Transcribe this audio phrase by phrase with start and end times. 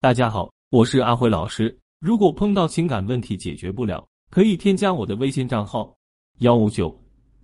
[0.00, 1.76] 大家好，我是阿辉老师。
[1.98, 5.92] 如果碰到情感问题解决不了，可以添加我的微信账号
[6.38, 6.96] 幺五九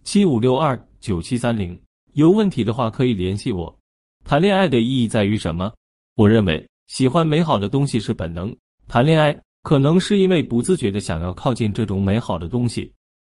[0.05, 1.77] 七五六二九七三零。
[2.13, 3.77] 有问题的话可以联系我。
[4.25, 5.75] 谈恋爱的意义在于什么？
[6.15, 12.89] 我认为喜欢美好的东西是本能，谈恋爱可能是因为不自觉的想要靠近这种美好的东西，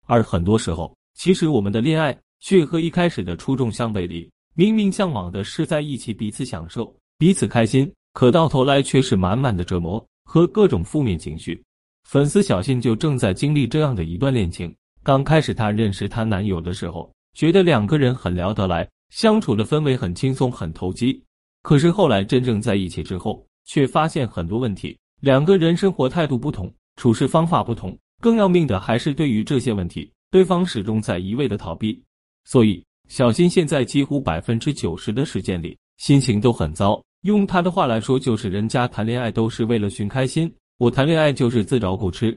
[0.08, 4.28] 而很多时候，其实我们的恋爱却和一开始的初衷相背离。
[4.56, 11.62] 明明向往的是在一起彼此享受、彼此开心，可到头来却是满满的折磨和各种负面情绪。
[12.08, 14.74] 粉丝小信就正在经历这样的一段恋情。
[15.02, 21.22] 刚开始她认识她男友的时候，觉得两个人很聊得来，相处的氛围很轻松、很投机。
[21.62, 24.98] 可是后来真正在一起之后，却发现很多问题。
[25.20, 32.02] 两个人生活态度不同，处事方法不同，更要命的还是对于这些问题，对方始终在一味的逃避。
[32.44, 32.84] 所以。
[33.08, 37.02] 小新现在几乎百分之九十的时间里心情都很糟。
[37.22, 42.36] 用他的话来说，就是人家谈恋爱都是为了寻开心，我谈恋爱就是自找苦吃。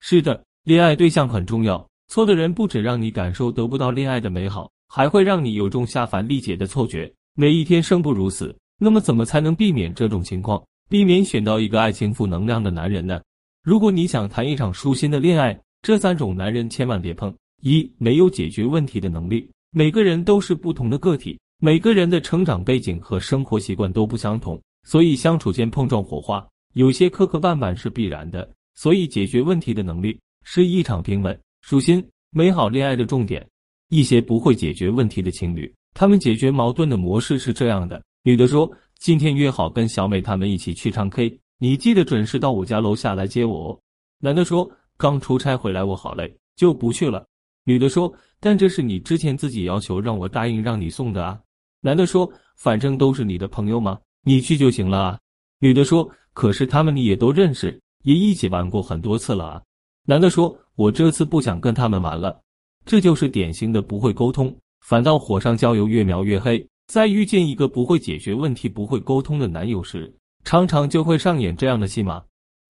[0.00, 8.54] 是的，恋爱对象很重要，错的人不止让你感受得不到恋爱的美好，还会让你有种下凡历劫的错觉，每一天生不如死。
[8.78, 13.18] 那么，怎么才能避免这种情况，避免选到一个爱情负能量的男人呢？
[13.62, 19.50] 如果你想谈一场舒心的恋爱，这三种男人千万别碰：一、没有解决问题的能力。
[19.70, 28.46] 每个人都是不同的个体，每个人的成长背景和生活习惯都不相同，所以相处间碰撞火花，有些磕磕绊绊是必然的。
[28.74, 33.46] 所以解决问题的能力是一场平稳、舒心、美好恋爱的重点。
[33.88, 43.70] 一些不会解决问题的情侣，他们解决矛盾的模式是这样的：女的说，今天约好跟小美他们一起去唱 K，你记得准时到我家楼下来接我。
[43.70, 43.80] 哦。
[44.18, 47.26] 男的说，刚出差回来，我好累，就不去了。
[47.64, 48.12] 女的说。
[48.38, 51.40] 但这是你之前自己要求让我答应让你送的啊。
[51.86, 55.20] 男的说：“反正都是你的朋友嘛，你去就行了啊。”
[55.62, 59.62] 女的说：“可是他们你也都认识，也一起玩过很多次了啊。”
[60.04, 62.40] 男的说：“我这次不想跟他们玩了。”
[62.84, 66.68] 这就是典型的不会沟通，反倒火上浇油，越描越黑。
[66.88, 72.20] 在遇见一个不会解决问题、不会沟通的男友时，常常就会上演这样的戏码。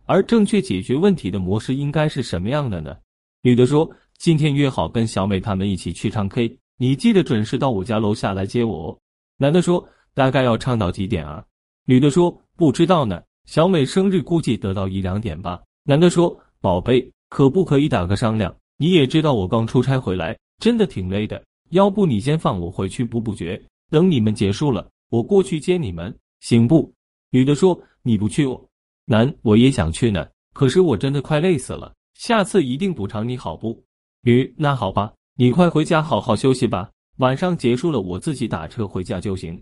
[0.05, 2.95] 而正确解决问题的模式应该是什么样的呢？
[3.41, 3.91] 女的说。
[4.19, 8.99] 今天约好跟小美他们一起去唱 K，你记得准时到我家楼下来接我。
[9.39, 11.45] 男的说：“大概要唱到几点啊？”
[11.85, 18.55] 女的说：“不知道呢，小美生日估计得到一两点吧。”男的说：“宝贝，可不可以打个商量？
[18.79, 26.91] 你也知道我刚出差回来，真的挺累的，要不你先放我回去补补觉，等你们结束了，我过去接你们，行不？”
[27.31, 28.59] 女的说：“你不去哦。”
[29.05, 33.85] 男：“我也想去呢，可是我真的快累死了，下次一定补偿你好不？”
[34.25, 36.91] 女，那好吧，你快回家好好休息吧。
[37.19, 39.59] 晚上结束了，我自己打车回家就行。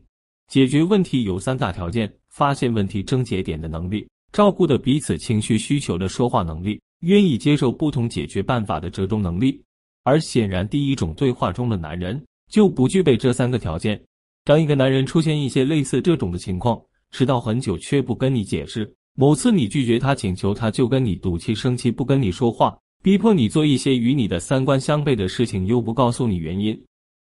[0.49, 9.63] 解决问题有三大条件：发现问题症结点的能力，照顾的彼此情绪需求的说话能力，愿意接受不同解决办法的折中能力。
[10.03, 12.21] 而显然，第一种对话中的男人
[12.51, 14.03] 就不具备这三个条件。
[14.45, 16.81] 当一个男人出现一些类似这种的情况，
[17.13, 22.77] 迟到很久却不跟你解释，某次你拒绝他请求，他就跟你赌气生气，不跟你说话。
[23.01, 26.79] 逼迫你做一些与你的三观相悖的事情，又不告诉你原因，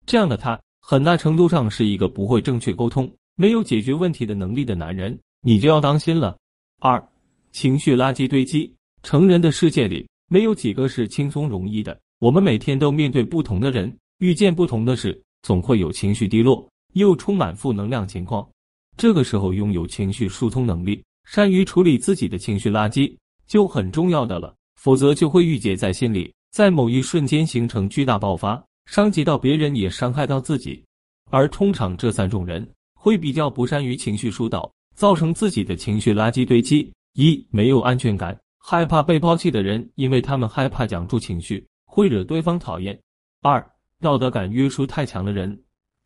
[0.10, 6.36] 这样的他很大程度上是一个不会正确沟通、没有解决问题的能力的男人，你就要当心了。
[6.80, 7.00] 二、
[7.52, 8.74] 情绪垃圾堆积。
[9.04, 11.96] 成人的世界里，没有几个是轻松容易的。
[12.18, 18.50] 我们每天都面对不同的人，遇见不同的事，总会有情绪低落，又充满负能量情况。
[18.98, 23.16] 这个时候，拥有情绪疏通能力，善于处理自己的情绪垃圾，
[23.46, 24.56] 就很重要的了。
[24.82, 30.84] 否则就会郁结在心里，在某一瞬间形成巨大爆发，伤及到别人也伤害到自己。
[31.30, 36.92] 而通常这三种人会比较不善于情绪疏导，造成自己的情绪垃圾堆积。
[37.14, 43.00] 一、没有安全感，害怕被抛弃的人，因为他们害怕讲出情绪会惹对方讨厌。
[43.44, 43.64] 二、
[44.00, 45.56] 道德感约束太强的人，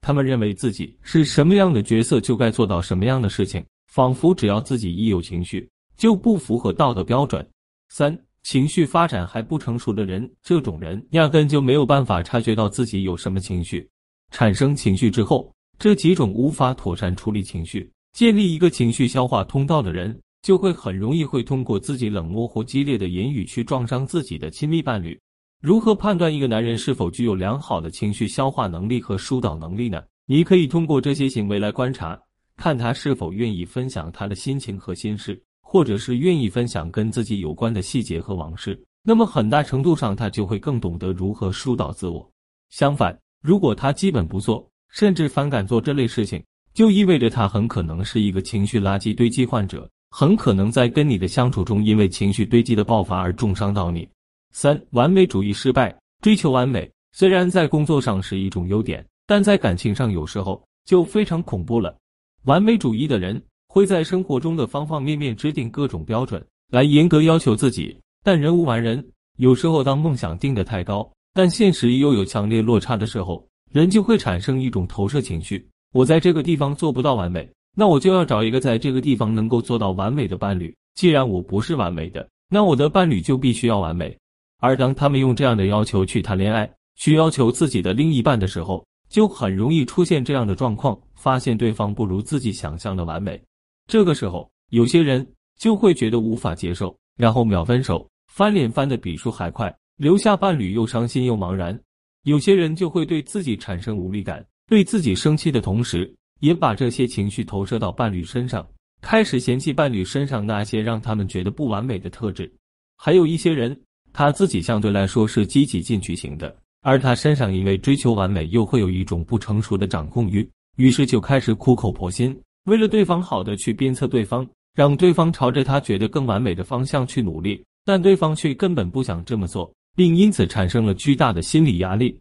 [0.02, 7.50] 他们认为自己是什么样的角色就该做到什么样的事情，仿佛只要自己一有情绪就不符合道德标准。
[7.88, 8.14] 三。
[8.44, 13.90] 情绪发展还不成熟的人，这种人压根就没有办法察觉到自己有什么情绪。
[14.32, 25.18] 产生情绪之后，这几种无法妥善处理情绪、建立一个情绪消化通道的人，就会很容易会通过自己冷漠或激烈的言语去撞伤自己的亲密伴侣。
[25.62, 30.04] 如何判断一个男人是否具有良好的情绪消化能力和疏导能力呢？
[30.26, 32.20] 你可以通过这些行为来观察，
[32.58, 35.42] 看他是否愿意分享他的心情和心事。
[35.74, 42.32] 或者是愿意分享跟自己有关的细节和往事，那么很大程度上他就会更懂得如何疏导自我。
[42.70, 46.44] 相反，如果他基本不做，甚至反感做这类事情，
[46.76, 54.08] 就意味着他很可能是一个情绪垃圾堆积患者，很可能在跟你的相处中，因为情绪堆积的爆发而重伤到你。
[54.52, 61.98] 三、完美主义失败，追求完美，虽然在工作上是一种优点，但在感情上有时候就非常恐怖了。
[62.44, 63.42] 完美主义的人
[63.74, 66.40] 会在生活中的方方面面制定各种标准
[66.70, 69.04] 来严格要求自己，但人无完人，
[69.38, 77.50] 有时候当梦想定得太高，但现实又有强烈落差的时候，人就会产生一种投射情绪：我在这个地方做不到完美。
[77.76, 80.72] 那我就要找一个在这个地方能够做到完美的伴侣。
[80.94, 84.16] 既然我不是完美的，那我的伴侣就必须要完美。
[84.60, 93.42] 而当他们用这样的要求去谈恋爱，去要求自己的另一半的时候，就很容易出现这样的状况：发现对方不如自己想象的完美。
[93.88, 95.26] 这个时候，有些人
[95.58, 101.80] 就会觉得无法接受，然后秒分手，翻脸翻的比输还快，留下伴侣又伤心又茫然。
[102.24, 106.14] 有些人就会对自己产生无力感，对自己生气的同时。
[106.40, 108.68] 也把这些情绪投射到伴侣身上，
[109.02, 112.52] 开始嫌弃伴侣身上那些让他们觉得不完美的特质。
[112.98, 113.80] 还有一些人，
[114.12, 120.46] 他自己相对来说是积极进取型的，而他身上因为追求完美，又会有一种不成熟的掌控欲，
[120.76, 132.18] 于是就开始苦口婆心，为了对方好的去鞭策对方，让对方朝着他觉得更完美的方向去努力，但对方却根本不想这么做，并因此产生了巨大的心理压力。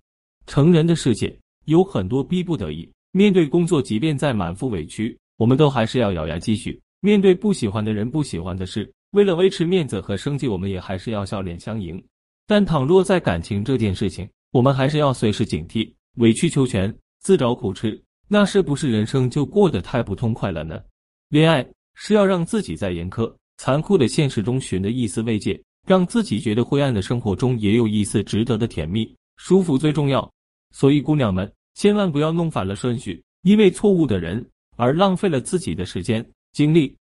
[0.46, 1.34] 成人的世界
[1.66, 2.88] 有很多逼不得已。
[3.12, 6.80] 面对工作，即便再满腹委屈，我们都还是要咬牙继续。
[7.00, 12.02] 面对不喜欢的人、不喜欢的事，为了维持面子和生计，我们也还是要笑脸相迎。
[12.46, 18.00] 但倘若在感情这件事情，我们还是要随时警惕，委曲求全、自找苦吃，
[18.32, 20.82] 那是不是人生就过得太不痛快了呢？
[21.29, 21.62] 恋爱
[21.94, 30.26] 是要让自己在严苛、残酷的现实中寻得一丝慰藉，让自己觉得灰暗的生活中也有一丝值得的甜蜜、舒服最重要。
[30.70, 31.52] 所以，姑娘们。
[31.75, 34.43] 千万不要弄反了顺序，因为错误的人
[34.76, 36.96] 而浪费了自己的时间精力。